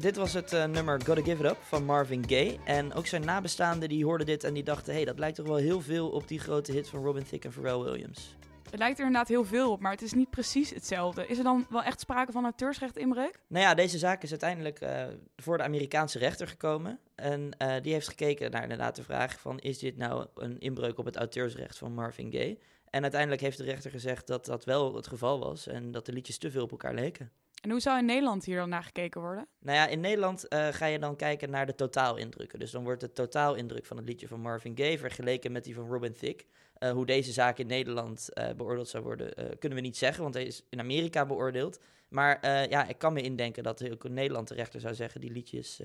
Dit 0.06 0.16
was 0.16 0.34
het 0.34 0.54
uh, 0.54 0.66
nummer 0.66 1.02
Gotta 1.06 1.24
Give 1.24 1.44
It 1.44 1.52
Up 1.52 1.57
van 1.62 1.86
Marvin 1.86 2.30
Gaye. 2.30 2.57
En 2.66 2.94
ook 2.94 3.07
zijn 3.07 3.25
nabestaanden 3.25 3.90
die 3.90 4.06
hoorden 4.06 4.28
dit 4.28 4.44
en 4.44 4.54
die 4.54 4.63
dachten... 4.63 4.92
hé, 4.92 4.96
hey, 4.96 5.06
dat 5.06 5.19
lijkt 5.19 5.36
toch 5.36 5.48
wel 5.48 5.56
heel 5.56 5.81
veel 5.81 6.10
op 6.10 6.28
die 6.28 6.40
grote 6.40 6.72
hit 6.72 6.90
van 6.90 7.04
Robin 7.04 7.24
Thicke 7.24 7.48
en 7.48 7.54
Pharrell 7.54 7.78
Williams. 7.78 8.36
Het 8.69 8.80
lijkt 8.80 9.00
er 9.00 9.06
inderdaad 9.06 9.28
heel 9.28 9.46
veel 9.46 9.72
op, 9.72 9.80
maar 9.80 9.92
het 9.92 10.02
is 10.02 10.13
niet 10.13 10.30
precies 10.30 10.69
hetzelfde. 10.69 11.28
Is 11.28 11.38
er 11.38 11.44
dan 11.44 11.66
wel 11.69 11.84
echt 11.84 12.00
sprake 12.00 12.31
van 12.31 12.44
auteursrecht-inbreuk? 12.44 13.40
Nou 13.48 13.66
ja, 13.66 13.74
deze 13.74 13.98
zaak 13.98 14.24
is 14.24 14.30
uiteindelijk 14.30 14.81
uh, 14.81 15.04
voor 15.36 15.57
de 15.57 15.63
Amerikaanse 15.63 16.19
rechter 16.19 16.48
gekomen. 16.48 17.00
En 17.16 17.56
uh, 17.62 17.74
die 17.81 17.94
heeft 17.94 18.07
gekeken 18.07 18.52
naar 18.52 18.63
inderdaad 18.63 18.96
de 18.96 19.04
vraag 19.04 19.40
van... 19.40 19.60
is 19.60 19.80
dit 19.80 19.98
nou 19.98 20.28
een 20.36 20.60
inbreuk 20.60 20.98
op 20.98 21.06
het 21.06 21.16
auteursrecht 21.16 21.78
van 21.78 21.94
Marvin 21.94 22.31
Gaye? 22.31 22.57
En 22.90 23.02
uiteindelijk 23.02 23.42
heeft 23.42 23.57
de 23.57 23.64
rechter 23.64 23.92
gezegd 23.92 24.28
dat 24.28 24.45
dat 24.45 24.66
wel 24.66 24.95
het 24.95 25.07
geval 25.07 25.40
was... 25.40 25.68
en 25.68 25.92
dat 25.92 26.06
de 26.06 26.14
liedjes 26.14 26.38
te 26.38 26.52
veel 26.52 26.64
op 26.64 26.71
elkaar 26.71 26.94
leken. 26.94 27.31
En 27.66 27.72
hoe 27.72 27.80
zou 27.80 27.98
in 27.98 28.06
Nederland 28.06 28.45
hier 28.45 28.57
dan 28.57 28.69
naar 28.69 28.84
gekeken 28.84 29.22
worden? 29.22 29.48
Nou 29.60 29.78
ja, 29.78 29.88
in 29.88 30.00
Nederland 30.00 30.45
uh, 30.50 30.68
ga 30.68 30.86
je 30.86 31.00
dan 31.00 31.16
kijken 31.16 31.50
naar 31.50 31.66
de 31.66 31.76
totaalindrukken. 31.76 32.60
Dus 32.60 32.72
dan 32.72 32.84
wordt 32.84 33.02
de 33.02 33.12
totaalindruk 33.12 33.86
van 33.86 33.98
het 33.98 34.06
liedje 34.06 34.28
van 34.28 34.42
Marvin 34.42 34.78
Gaye 34.78 34.98
vergeleken 34.98 35.52
met 35.52 35.64
die 35.64 35.76
van 35.76 35.88
Robin 35.88 36.14
Thicke. 36.14 36.44
Uh, 36.80 36.92
hoe 36.92 37.06
deze 37.06 37.31
zaak 37.31 37.57
in 37.57 37.68
Nederland 37.68 38.30
uh, 38.34 38.50
beoordeeld 38.57 38.88
zou 38.88 39.04
worden, 39.04 39.34
kunnen 39.60 39.78
we 39.78 39.84
niet 39.84 39.98
zeggen, 39.98 40.24
want 40.24 40.36
hij 40.36 40.44
is 40.44 40.64
in 40.69 40.80
Amerika 40.80 41.26
beoordeeld. 41.26 41.80
Maar 42.10 42.50
ja, 42.69 42.88
ik 42.88 42.98
kan 42.98 43.14
me 43.14 43.22
indenken 43.22 43.64
dat 43.64 43.92
ook 43.92 44.06
in 44.06 44.14
Nederland 44.14 44.48
de 44.48 44.54
rechter 44.54 44.80
zou 44.80 44.94
zeggen, 44.94 45.22
die 45.22 45.31
liedjes 45.31 45.81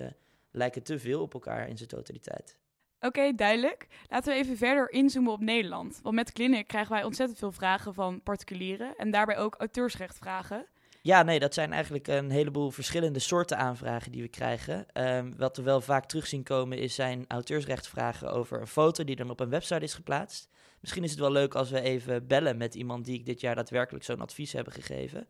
lijken 0.51 0.83
te 0.83 0.99
veel 0.99 1.23
op 1.23 1.35
elkaar 1.35 1.69
in 1.69 1.77
zijn 1.77 1.89
totaliteit. 1.89 2.59
Oké, 2.97 3.07
okay, 3.07 3.35
duidelijk. 3.35 3.87
Laten 4.09 4.33
we 4.33 4.39
even 4.39 4.57
verder 4.57 4.91
inzoomen 4.91 5.33
op 5.33 5.41
Nederland. 5.41 6.01
Want 6.03 6.15
met 6.15 6.33
Clinic 6.33 6.67
krijgen 6.67 6.93
wij 6.93 7.05
ontzettend 7.05 7.39
veel 7.39 7.53
vragen 7.53 7.95
van 7.95 8.23
particulieren 8.23 8.95
en 8.97 9.11
daarbij 9.11 9.39
ook 9.39 9.55
auteursrechtvragen. 9.59 10.67
Ja, 11.03 11.23
nee, 11.23 11.39
dat 11.39 11.55
zijn 11.55 11.73
eigenlijk 11.73 12.09
een 12.09 12.31
heleboel 12.31 12.71
verschillende 12.71 13.19
soorten 13.19 13.59
aanvragen 13.59 14.13
die 14.13 14.23
we 14.23 14.29
krijgen. 14.29 14.87
Um, 14.95 15.37
wat 15.37 15.57
we 15.57 15.63
wel 15.63 15.81
vaak 15.81 16.07
terug 16.07 16.27
zien 16.27 16.43
komen 16.43 16.79
is 16.79 16.95
zijn 16.95 17.25
auteursrechtvragen 17.29 18.33
over 18.33 18.61
een 18.61 18.67
foto 18.67 19.05
die 19.05 19.17
dan 19.17 19.31
op 19.31 19.41
een 19.41 19.49
website 19.51 19.85
is 19.85 19.95
geplaatst. 19.95 20.49
Misschien 20.81 21.05
is 21.05 21.11
het 21.11 21.21
wel 21.21 21.33
leuk 21.33 21.55
als 21.55 21.71
we 21.71 21.81
even 21.81 22.27
bellen 22.27 22.57
met 22.57 22.75
iemand 22.75 23.05
die 23.05 23.19
ik 23.19 23.27
dit 23.27 23.41
jaar 23.41 23.55
daadwerkelijk 23.55 24.05
zo'n 24.05 24.21
advies 24.21 24.53
hebben 24.53 24.73
gegeven. 24.73 25.29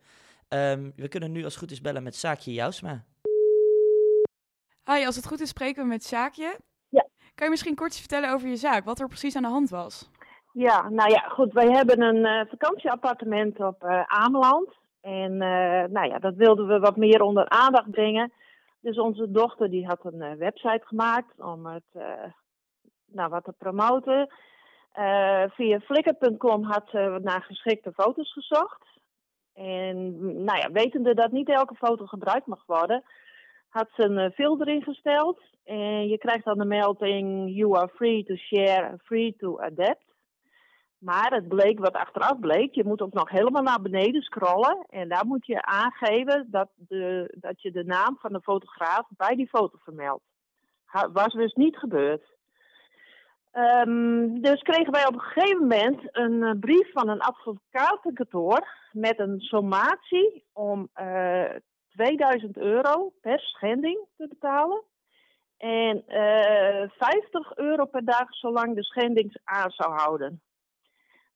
Um, 0.49 0.93
we 0.97 1.09
kunnen 1.09 1.33
nu 1.33 1.45
als 1.45 1.53
het 1.53 1.63
goed 1.63 1.71
is 1.71 1.81
bellen 1.81 2.03
met 2.03 2.17
Saakje 2.17 2.53
Jousma. 2.53 3.05
Hi, 4.85 5.07
als 5.07 5.17
het 5.17 5.27
goed 5.27 5.41
is 5.41 5.49
spreken 5.49 5.83
we 5.83 5.89
met 5.89 6.05
Saakje. 6.05 6.59
Ja. 6.89 7.09
Kan 7.35 7.45
je 7.47 7.51
misschien 7.51 7.75
kort 7.75 7.97
vertellen 7.97 8.33
over 8.33 8.49
je 8.49 8.57
zaak, 8.57 8.85
wat 8.85 9.01
er 9.01 9.09
precies 9.09 9.37
aan 9.37 9.43
de 9.43 9.49
hand 9.49 9.71
was? 9.71 10.11
Ja, 10.53 10.89
nou 10.89 11.11
ja, 11.11 11.21
goed. 11.21 11.53
Wij 11.53 11.71
hebben 11.71 12.01
een 12.01 12.17
uh, 12.17 12.51
vakantieappartement 12.51 13.61
op 13.61 13.85
uh, 13.85 14.03
Ameland. 14.07 14.79
En 15.01 15.33
uh, 15.33 15.85
nou 15.85 16.09
ja, 16.09 16.19
dat 16.19 16.35
wilden 16.35 16.67
we 16.67 16.79
wat 16.79 16.97
meer 16.97 17.23
onder 17.23 17.49
aandacht 17.49 17.91
brengen. 17.91 18.33
Dus 18.81 18.99
onze 18.99 19.31
dochter 19.31 19.71
die 19.71 19.87
had 19.87 20.05
een 20.05 20.23
uh, 20.23 20.33
website 20.33 20.83
gemaakt 20.85 21.41
om 21.41 21.67
het 21.67 21.85
uh, 21.97 22.03
nou, 23.07 23.31
wat 23.31 23.45
te 23.45 23.53
promoten. 23.59 24.29
Via 25.49 25.81
flickr.com 25.81 26.63
had 26.65 26.89
ze 26.91 27.19
naar 27.23 27.43
geschikte 27.43 27.93
foto's 27.93 28.33
gezocht. 28.33 28.85
En 29.55 30.17
nou 30.45 30.59
ja, 30.59 30.71
wetende 30.73 31.15
dat 31.15 31.33
niet 31.33 31.49
elke 31.49 31.75
foto 31.75 32.07
gebruikt 32.07 32.47
mag 32.47 32.63
worden, 32.67 33.03
had 33.69 33.89
ze 33.97 34.03
een 34.03 34.33
filter 34.33 34.69
ingesteld. 34.69 35.41
En 35.65 36.09
je 36.09 36.19
krijgt 36.19 36.45
dan 36.45 36.59
de 36.59 36.65
melding: 36.65 37.55
You 37.57 37.77
are 37.77 37.89
free 37.89 38.25
to 38.25 38.35
share, 38.37 38.99
free 39.03 39.37
to 39.37 39.59
adapt. 39.59 40.10
Maar 41.01 41.33
het 41.33 41.49
bleek 41.49 41.79
wat 41.79 41.93
achteraf 41.93 42.39
bleek. 42.39 42.75
Je 42.75 42.85
moet 42.85 43.03
ook 43.03 43.13
nog 43.13 43.31
helemaal 43.31 43.63
naar 43.63 43.81
beneden 43.81 44.23
scrollen. 44.23 44.87
En 44.89 45.09
daar 45.09 45.27
moet 45.27 45.47
je 45.47 45.63
aangeven 45.63 46.47
dat, 46.51 46.69
de, 46.77 47.35
dat 47.41 47.63
je 47.63 47.71
de 47.71 47.85
naam 47.85 48.17
van 48.21 48.33
de 48.33 48.41
fotograaf 48.41 49.07
bij 49.09 49.35
die 49.37 49.49
foto 49.49 49.79
vermeldt. 49.83 50.25
Was 51.13 51.33
dus 51.33 51.53
niet 51.55 51.77
gebeurd. 51.77 52.39
Um, 53.53 54.41
dus 54.41 54.63
kregen 54.63 54.93
wij 54.93 55.07
op 55.07 55.15
een 55.15 55.21
gegeven 55.21 55.61
moment 55.61 56.01
een 56.13 56.33
uh, 56.33 56.51
brief 56.61 56.93
van 56.93 57.09
een 57.09 57.21
advocatenkantoor 57.21 58.69
met 58.93 59.19
een 59.19 59.41
sommatie 59.41 60.45
om 60.53 60.89
uh, 61.01 61.45
eh, 61.45 61.57
2000 61.89 62.57
euro 62.57 63.13
per 63.21 63.41
schending 63.41 63.99
te 64.17 64.29
betalen. 64.29 64.83
En 65.57 66.05
uh, 66.09 66.83
eh, 66.83 66.91
50 66.91 67.57
euro 67.57 67.85
per 67.85 68.05
dag 68.05 68.35
zolang 68.35 68.75
de 68.75 68.85
schending 68.85 69.41
aan 69.45 69.71
zou 69.71 69.93
houden. 69.93 70.43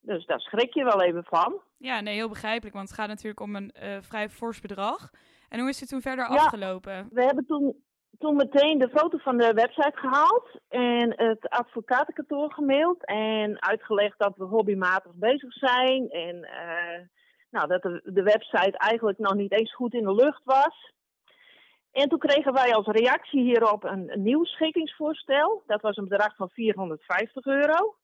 Dus 0.05 0.27
daar 0.27 0.41
schrik 0.41 0.75
je 0.75 0.85
wel 0.85 1.03
even 1.03 1.25
van. 1.25 1.61
Ja, 1.77 2.01
nee, 2.01 2.15
heel 2.15 2.29
begrijpelijk, 2.29 2.75
want 2.75 2.89
het 2.89 2.99
gaat 2.99 3.09
natuurlijk 3.09 3.41
om 3.41 3.57
een 3.57 3.75
uh, 3.83 3.97
vrij 4.01 4.29
fors 4.29 4.61
bedrag. 4.61 5.11
En 5.49 5.61
hoe 5.61 5.69
is 5.69 5.81
het 5.81 5.89
toen 5.89 6.01
verder 6.01 6.31
ja, 6.31 6.37
afgelopen? 6.37 7.09
We 7.11 7.23
hebben 7.23 7.47
toen, 7.47 7.83
toen 8.19 8.37
meteen 8.37 8.79
de 8.79 8.89
foto 8.89 9.19
van 9.19 9.37
de 9.37 9.53
website 9.53 9.99
gehaald 9.99 10.61
en 10.69 11.13
het 11.17 11.49
advocatenkantoor 11.49 12.53
gemaild 12.53 13.05
en 13.05 13.63
uitgelegd 13.63 14.19
dat 14.19 14.37
we 14.37 14.45
hobbymatig 14.45 15.13
bezig 15.15 15.53
zijn 15.53 16.11
en 16.11 16.37
uh, 16.37 17.07
nou, 17.51 17.69
dat 17.69 17.83
de, 17.83 18.01
de 18.05 18.23
website 18.23 18.79
eigenlijk 18.79 19.19
nog 19.19 19.35
niet 19.35 19.53
eens 19.53 19.75
goed 19.75 19.95
in 19.95 20.05
de 20.05 20.15
lucht 20.15 20.45
was. 20.45 20.93
En 21.93 22.09
toen 22.09 22.19
kregen 22.19 22.53
wij 22.53 22.75
als 22.75 22.87
reactie 22.87 23.43
hierop 23.43 23.85
een, 23.85 24.13
een 24.13 24.23
nieuw 24.23 24.45
schikkingsvoorstel. 24.45 25.63
Dat 25.67 25.81
was 25.81 25.97
een 25.97 26.09
bedrag 26.09 26.37
van 26.37 26.49
450 26.51 27.45
euro. 27.45 27.95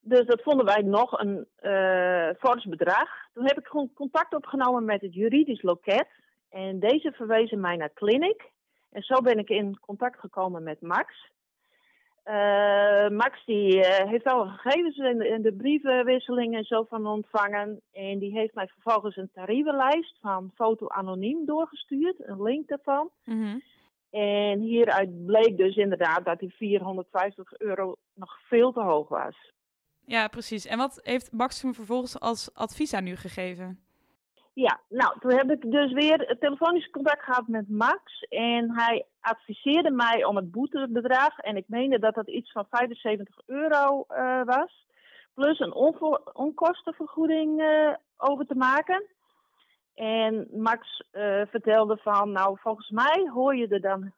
Dus 0.00 0.26
dat 0.26 0.42
vonden 0.42 0.66
wij 0.66 0.82
nog 0.82 1.20
een 1.20 1.46
uh, 1.62 2.30
fors 2.38 2.64
bedrag. 2.64 3.08
Toen 3.32 3.46
heb 3.46 3.58
ik 3.58 3.66
gewoon 3.66 3.92
contact 3.94 4.34
opgenomen 4.34 4.84
met 4.84 5.00
het 5.00 5.14
juridisch 5.14 5.62
loket. 5.62 6.06
En 6.50 6.80
deze 6.80 7.12
verwezen 7.12 7.60
mij 7.60 7.76
naar 7.76 7.92
Clinic. 7.92 8.50
En 8.90 9.02
zo 9.02 9.20
ben 9.20 9.38
ik 9.38 9.48
in 9.48 9.78
contact 9.80 10.20
gekomen 10.20 10.62
met 10.62 10.80
Max. 10.80 11.30
Uh, 12.24 13.08
Max 13.08 13.44
die 13.44 13.76
uh, 13.76 13.84
heeft 13.84 14.24
alle 14.24 14.48
gegevens 14.48 14.96
in 14.96 15.18
de, 15.18 15.38
de 15.40 15.52
brievenwisseling 15.52 16.56
en 16.56 16.64
zo 16.64 16.84
van 16.88 17.06
ontvangen. 17.06 17.80
En 17.92 18.18
die 18.18 18.32
heeft 18.32 18.54
mij 18.54 18.66
vervolgens 18.66 19.16
een 19.16 19.30
tarievenlijst 19.32 20.18
van 20.20 20.50
foto 20.54 20.88
anoniem 20.88 21.46
doorgestuurd. 21.46 22.16
Een 22.18 22.42
link 22.42 22.68
daarvan. 22.68 23.10
Mm 23.24 23.62
En 24.10 24.60
hieruit 24.60 25.26
bleek 25.26 25.56
dus 25.56 25.76
inderdaad 25.76 26.24
dat 26.24 26.38
die 26.38 26.54
450 26.54 27.58
euro 27.58 27.96
nog 28.14 28.38
veel 28.48 28.72
te 28.72 28.80
hoog 28.80 29.08
was. 29.08 29.52
Ja, 30.10 30.28
precies. 30.28 30.66
En 30.66 30.78
wat 30.78 31.00
heeft 31.02 31.32
Max 31.32 31.60
toen 31.60 31.74
vervolgens 31.74 32.20
als 32.20 32.54
advies 32.54 32.94
aan 32.94 33.06
u 33.06 33.16
gegeven? 33.16 33.80
Ja, 34.52 34.80
nou, 34.88 35.18
toen 35.20 35.32
heb 35.32 35.50
ik 35.50 35.70
dus 35.70 35.92
weer 35.92 36.36
telefonisch 36.40 36.90
contact 36.90 37.22
gehad 37.22 37.48
met 37.48 37.68
Max. 37.68 38.26
En 38.28 38.72
hij 38.74 39.06
adviseerde 39.20 39.90
mij 39.90 40.24
om 40.24 40.36
het 40.36 40.50
boetebedrag. 40.50 41.38
En 41.38 41.56
ik 41.56 41.64
meende 41.68 41.98
dat 41.98 42.14
dat 42.14 42.28
iets 42.28 42.52
van 42.52 42.66
75 42.70 43.40
euro 43.46 44.04
uh, 44.08 44.44
was. 44.44 44.86
Plus 45.34 45.58
een 45.58 45.74
onkostenvergoeding 46.32 47.60
uh, 47.60 47.94
over 48.16 48.46
te 48.46 48.56
maken. 48.56 49.04
En 49.94 50.48
Max 50.52 51.04
uh, 51.12 51.42
vertelde 51.46 51.96
van, 51.96 52.32
nou, 52.32 52.58
volgens 52.60 52.90
mij 52.90 53.28
hoor 53.32 53.56
je 53.56 53.68
er 53.68 53.80
dan 53.80 54.12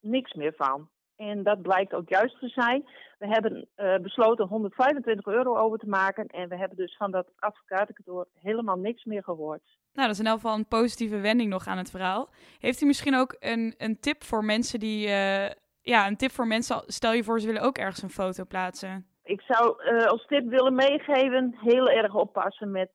niks 0.00 0.32
meer 0.32 0.54
van. 0.56 0.88
En 1.18 1.42
dat 1.42 1.62
blijkt 1.62 1.94
ook 1.94 2.08
juist 2.08 2.38
te 2.38 2.48
zijn. 2.48 2.88
We 3.18 3.26
hebben 3.26 3.68
uh, 3.76 3.96
besloten 3.96 4.46
125 4.46 5.26
euro 5.26 5.56
over 5.56 5.78
te 5.78 5.88
maken. 5.88 6.26
En 6.26 6.48
we 6.48 6.56
hebben 6.56 6.76
dus 6.76 6.96
van 6.96 7.10
dat 7.10 7.26
advocatenkantoor 7.38 8.26
helemaal 8.40 8.76
niks 8.76 9.04
meer 9.04 9.22
gehoord. 9.22 9.62
Nou, 9.92 10.06
dat 10.06 10.10
is 10.10 10.18
in 10.18 10.26
elk 10.26 10.40
geval 10.40 10.56
een 10.56 10.68
positieve 10.68 11.20
wending 11.20 11.50
nog 11.50 11.66
aan 11.66 11.78
het 11.78 11.90
verhaal. 11.90 12.28
Heeft 12.58 12.80
u 12.80 12.86
misschien 12.86 13.16
ook 13.16 13.36
een, 13.38 13.74
een 13.78 14.00
tip 14.00 14.24
voor 14.24 14.44
mensen 14.44 14.80
die. 14.80 15.06
Uh, 15.06 15.46
ja, 15.80 16.06
een 16.06 16.16
tip 16.16 16.30
voor 16.30 16.46
mensen. 16.46 16.82
Stel 16.86 17.12
je 17.12 17.24
voor, 17.24 17.40
ze 17.40 17.46
willen 17.46 17.62
ook 17.62 17.78
ergens 17.78 18.02
een 18.02 18.10
foto 18.10 18.44
plaatsen. 18.44 19.06
Ik 19.22 19.40
zou 19.40 19.92
uh, 19.92 20.06
als 20.06 20.26
tip 20.26 20.48
willen 20.48 20.74
meegeven: 20.74 21.54
heel 21.60 21.88
erg 21.88 22.14
oppassen 22.14 22.70
met 22.70 22.90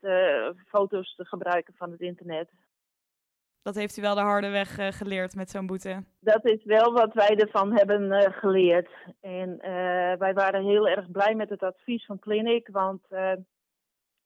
foto's 0.68 1.16
te 1.16 1.26
gebruiken 1.26 1.74
van 1.78 1.92
het 1.92 2.02
internet. 2.02 2.50
Dat 3.64 3.76
heeft 3.76 3.98
u 3.98 4.02
wel 4.02 4.16
de 4.16 4.22
harde 4.22 4.50
weg 4.50 4.80
uh, 4.80 4.88
geleerd 4.88 5.36
met 5.36 5.50
zo'n 5.50 5.66
boete. 5.66 6.04
Dat 6.20 6.46
is 6.46 6.64
wel 6.64 6.94
wat 6.94 7.14
wij 7.14 7.36
ervan 7.36 7.72
hebben 7.72 8.02
uh, 8.12 8.20
geleerd. 8.32 8.90
En 9.22 9.50
uh, 9.50 10.14
wij 10.18 10.34
waren 10.34 10.64
heel 10.66 10.88
erg 10.88 11.12
blij 11.12 11.36
met 11.36 11.50
het 11.50 11.64
advies 11.64 12.06
van 12.06 12.20
Clinic. 12.20 12.68
Want 12.72 13.02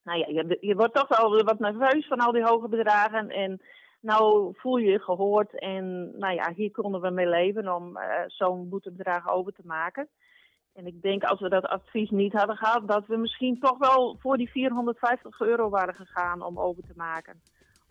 nou 0.04 0.20
ja, 0.20 0.28
je, 0.28 0.58
je, 0.62 0.76
wordt 0.76 0.94
toch 0.94 1.08
wel 1.08 1.44
wat 1.44 1.60
nerveus 1.60 2.08
van 2.08 2.20
al 2.20 2.32
die 2.32 2.44
hoge 2.44 2.68
bedragen. 2.68 3.30
En 3.30 3.62
nou 4.02 4.54
voel 4.56 4.78
je 4.78 4.92
je 4.92 5.00
gehoord. 5.00 5.60
En 5.60 6.12
nou 6.20 6.34
ja, 6.34 6.54
hier 6.56 6.72
konden 6.72 7.02
we 7.02 7.10
mee 7.10 7.28
leven 7.28 7.76
om 7.76 8.00
zo'n 8.28 8.70
boetebedrag 8.70 9.30
over 9.30 9.54
te 9.54 9.64
maken. 9.66 10.08
En 10.74 10.88
ik 10.88 11.02
denk 11.02 11.24
als 11.24 11.40
we 11.40 11.50
dat 11.50 11.66
advies 11.66 12.10
niet 12.10 12.34
hadden 12.34 12.58
gehad, 12.58 12.88
dat 12.88 13.08
we 13.08 13.18
misschien 13.18 13.60
toch 13.60 13.78
wel 13.78 14.18
voor 14.20 14.38
die 14.38 14.50
450 14.50 15.40
euro 15.40 15.70
waren 15.70 15.96
gegaan 15.96 16.42
om 16.42 16.60
over 16.60 16.84
te 16.84 16.94
maken 16.96 17.42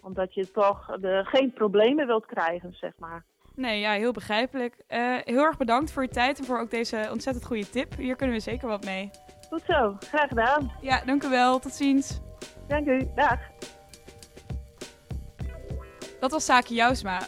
omdat 0.01 0.35
je 0.35 0.51
toch 0.51 0.87
de, 0.87 1.23
geen 1.25 1.53
problemen 1.53 2.07
wilt 2.07 2.27
krijgen, 2.27 2.73
zeg 2.73 2.93
maar. 2.99 3.25
Nee, 3.55 3.81
ja, 3.81 3.93
heel 3.93 4.13
begrijpelijk. 4.13 4.75
Uh, 4.89 5.17
heel 5.25 5.45
erg 5.45 5.57
bedankt 5.57 5.93
voor 5.93 6.03
je 6.03 6.09
tijd 6.09 6.39
en 6.39 6.45
voor 6.45 6.61
ook 6.61 6.71
deze 6.71 7.09
ontzettend 7.11 7.47
goede 7.47 7.71
tip. 7.71 7.97
Hier 7.97 8.17
kunnen 8.17 8.37
we 8.37 8.43
zeker 8.43 8.69
wat 8.69 8.85
mee. 8.85 9.11
Goed 9.49 9.63
zo, 9.67 9.97
graag 10.01 10.29
gedaan. 10.29 10.73
Ja, 10.81 11.03
dank 11.05 11.25
u 11.25 11.29
wel. 11.29 11.59
Tot 11.59 11.73
ziens. 11.73 12.21
Dank 12.69 12.87
u, 12.87 13.09
dag. 13.15 13.39
Dat 16.21 16.31
was 16.31 16.45
Zaakje 16.45 16.75
Jousma. 16.75 17.21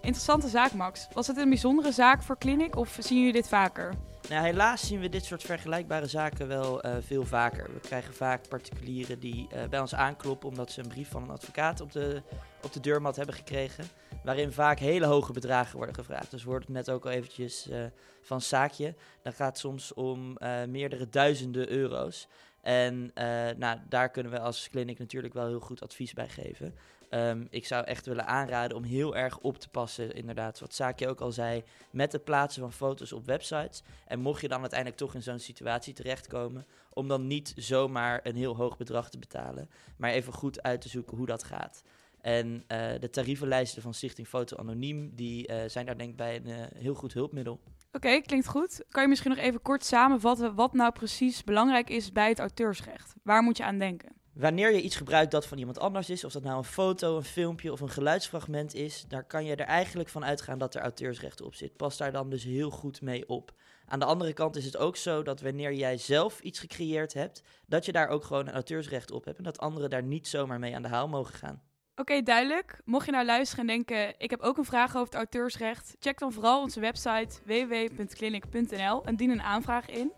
Interessante 0.00 0.48
zaak, 0.48 0.72
Max. 0.72 1.08
Was 1.12 1.26
het 1.26 1.36
een 1.36 1.48
bijzondere 1.48 1.92
zaak 1.92 2.22
voor 2.22 2.38
Clinic 2.38 2.76
of 2.76 2.96
zien 2.98 3.18
jullie 3.18 3.32
dit 3.32 3.48
vaker? 3.48 3.94
Nou, 4.30 4.44
helaas 4.44 4.86
zien 4.86 5.00
we 5.00 5.08
dit 5.08 5.24
soort 5.24 5.42
vergelijkbare 5.42 6.06
zaken 6.06 6.48
wel 6.48 6.86
uh, 6.86 6.96
veel 7.00 7.24
vaker. 7.24 7.72
We 7.72 7.80
krijgen 7.80 8.14
vaak 8.14 8.48
particulieren 8.48 9.20
die 9.20 9.48
uh, 9.54 9.64
bij 9.68 9.80
ons 9.80 9.94
aankloppen 9.94 10.48
omdat 10.48 10.72
ze 10.72 10.80
een 10.80 10.88
brief 10.88 11.08
van 11.08 11.22
een 11.22 11.30
advocaat 11.30 11.80
op 11.80 11.92
de, 11.92 12.22
op 12.62 12.72
de 12.72 12.80
deurmat 12.80 13.16
hebben 13.16 13.34
gekregen. 13.34 13.84
Waarin 14.24 14.52
vaak 14.52 14.78
hele 14.78 15.06
hoge 15.06 15.32
bedragen 15.32 15.76
worden 15.76 15.94
gevraagd. 15.94 16.30
Dus 16.30 16.44
we 16.44 16.50
hoorden 16.50 16.72
net 16.72 16.90
ook 16.90 17.04
al 17.04 17.10
eventjes 17.10 17.66
uh, 17.70 17.84
van 18.22 18.40
Zaakje. 18.40 18.94
Dan 19.22 19.32
gaat 19.32 19.48
het 19.48 19.58
soms 19.58 19.94
om 19.94 20.36
meerdere 20.68 21.08
duizenden 21.08 21.70
euro's. 21.70 22.28
En 22.62 23.10
nou, 23.58 23.78
daar 23.88 24.10
kunnen 24.10 24.32
we 24.32 24.40
als 24.40 24.68
kliniek 24.68 24.98
natuurlijk 24.98 25.34
wel 25.34 25.46
heel 25.46 25.60
goed 25.60 25.82
advies 25.82 26.12
bij 26.12 26.28
geven. 26.28 26.74
Um, 27.10 27.46
ik 27.50 27.66
zou 27.66 27.84
echt 27.84 28.06
willen 28.06 28.26
aanraden 28.26 28.76
om 28.76 28.82
heel 28.82 29.16
erg 29.16 29.38
op 29.38 29.58
te 29.58 29.68
passen, 29.68 30.14
inderdaad, 30.14 30.60
wat 30.60 30.74
Zaakje 30.74 31.08
ook 31.08 31.20
al 31.20 31.32
zei, 31.32 31.62
met 31.90 32.12
het 32.12 32.24
plaatsen 32.24 32.62
van 32.62 32.72
foto's 32.72 33.12
op 33.12 33.26
websites. 33.26 33.82
En 34.06 34.20
mocht 34.20 34.40
je 34.40 34.48
dan 34.48 34.60
uiteindelijk 34.60 34.98
toch 34.98 35.14
in 35.14 35.22
zo'n 35.22 35.38
situatie 35.38 35.94
terechtkomen, 35.94 36.66
om 36.92 37.08
dan 37.08 37.26
niet 37.26 37.52
zomaar 37.56 38.20
een 38.22 38.36
heel 38.36 38.56
hoog 38.56 38.76
bedrag 38.76 39.10
te 39.10 39.18
betalen, 39.18 39.70
maar 39.96 40.10
even 40.10 40.32
goed 40.32 40.62
uit 40.62 40.80
te 40.80 40.88
zoeken 40.88 41.16
hoe 41.16 41.26
dat 41.26 41.44
gaat. 41.44 41.82
En 42.20 42.46
uh, 42.46 42.90
de 43.00 43.10
tarievenlijsten 43.10 43.82
van 43.82 43.94
Stichting 43.94 44.28
Foto 44.28 44.56
Anoniem, 44.56 45.14
die 45.14 45.48
uh, 45.48 45.56
zijn 45.66 45.86
daar 45.86 45.98
denk 45.98 46.10
ik 46.10 46.16
bij 46.16 46.36
een 46.36 46.68
heel 46.74 46.94
goed 46.94 47.12
hulpmiddel. 47.12 47.60
Oké, 47.92 48.20
klinkt 48.20 48.46
goed. 48.46 48.84
Kan 48.88 49.02
je 49.02 49.08
misschien 49.08 49.30
nog 49.30 49.38
even 49.38 49.62
kort 49.62 49.84
samenvatten 49.84 50.54
wat 50.54 50.72
nou 50.72 50.92
precies 50.92 51.44
belangrijk 51.44 51.90
is 51.90 52.12
bij 52.12 52.28
het 52.28 52.38
auteursrecht? 52.38 53.14
Waar 53.22 53.42
moet 53.42 53.56
je 53.56 53.64
aan 53.64 53.78
denken? 53.78 54.12
Wanneer 54.32 54.72
je 54.72 54.82
iets 54.82 54.96
gebruikt 54.96 55.30
dat 55.30 55.46
van 55.46 55.58
iemand 55.58 55.78
anders 55.78 56.10
is, 56.10 56.24
of 56.24 56.32
dat 56.32 56.42
nou 56.42 56.56
een 56.56 56.64
foto, 56.64 57.16
een 57.16 57.24
filmpje 57.24 57.72
of 57.72 57.80
een 57.80 57.90
geluidsfragment 57.90 58.74
is, 58.74 59.04
daar 59.08 59.24
kan 59.24 59.44
je 59.44 59.56
er 59.56 59.66
eigenlijk 59.66 60.08
van 60.08 60.24
uitgaan 60.24 60.58
dat 60.58 60.74
er 60.74 60.80
auteursrecht 60.80 61.40
op 61.40 61.54
zit. 61.54 61.76
Pas 61.76 61.96
daar 61.96 62.12
dan 62.12 62.30
dus 62.30 62.44
heel 62.44 62.70
goed 62.70 63.00
mee 63.02 63.28
op. 63.28 63.52
Aan 63.86 63.98
de 63.98 64.04
andere 64.04 64.32
kant 64.32 64.56
is 64.56 64.64
het 64.64 64.76
ook 64.76 64.96
zo 64.96 65.22
dat 65.22 65.40
wanneer 65.40 65.72
jij 65.72 65.96
zelf 65.96 66.40
iets 66.40 66.58
gecreëerd 66.58 67.12
hebt, 67.14 67.42
dat 67.66 67.84
je 67.84 67.92
daar 67.92 68.08
ook 68.08 68.24
gewoon 68.24 68.46
een 68.46 68.54
auteursrecht 68.54 69.10
op 69.10 69.24
hebt 69.24 69.38
en 69.38 69.44
dat 69.44 69.58
anderen 69.58 69.90
daar 69.90 70.02
niet 70.02 70.28
zomaar 70.28 70.58
mee 70.58 70.74
aan 70.74 70.82
de 70.82 70.88
haal 70.88 71.08
mogen 71.08 71.34
gaan. 71.34 71.62
Oké, 72.00 72.22
duidelijk. 72.22 72.80
Mocht 72.84 73.06
je 73.06 73.12
nou 73.12 73.24
luisteren 73.24 73.68
en 73.68 73.76
denken, 73.76 74.14
ik 74.18 74.30
heb 74.30 74.40
ook 74.40 74.58
een 74.58 74.64
vraag 74.64 74.88
over 74.88 75.04
het 75.04 75.14
auteursrecht, 75.14 75.96
check 75.98 76.18
dan 76.18 76.32
vooral 76.32 76.60
onze 76.60 76.80
website 76.80 77.38
www.clinic.nl 77.44 79.04
en 79.04 79.16
dien 79.16 79.30
een 79.30 79.42
aanvraag 79.42 79.86
in. 79.86 80.12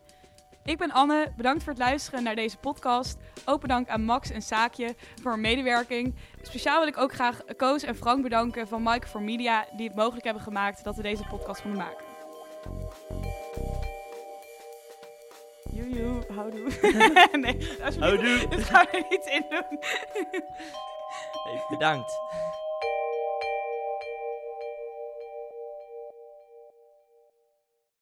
Ik 0.65 0.79
ben 0.79 0.91
Anne, 0.91 1.33
bedankt 1.37 1.63
voor 1.63 1.73
het 1.73 1.83
luisteren 1.83 2.23
naar 2.23 2.35
deze 2.35 2.57
podcast. 2.57 3.17
Ook 3.45 3.61
bedankt 3.61 3.91
aan 3.91 4.05
Max 4.05 4.31
en 4.31 4.43
Saakje 4.43 4.95
voor 5.23 5.31
hun 5.31 5.41
medewerking. 5.41 6.15
Speciaal 6.43 6.79
wil 6.79 6.89
ik 6.89 6.99
ook 6.99 7.13
graag 7.13 7.41
Koos 7.57 7.83
en 7.83 7.97
Frank 7.97 8.23
bedanken 8.23 8.69
van 8.69 8.83
Mike 8.83 9.07
for 9.07 9.23
Media, 9.23 9.67
die 9.77 9.87
het 9.87 9.97
mogelijk 9.97 10.25
hebben 10.25 10.43
gemaakt 10.43 10.85
dat 10.85 10.97
we 10.97 11.03
deze 11.03 11.25
podcast 11.25 11.63
konden 11.63 11.81
maken. 11.81 12.05
Joejoe. 15.73 16.25
Houdoe. 16.35 16.71
nee, 17.41 17.69
alsjeblieft. 17.85 18.51
Dit 18.51 18.65
gaan 18.65 18.87
we 18.91 18.97
er 18.97 19.05
niet 19.11 19.27
in 19.27 19.45
doen. 19.49 19.79
Bedankt. 21.69 22.21